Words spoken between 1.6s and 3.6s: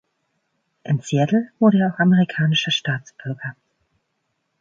er auch amerikanischer Staatsbürger.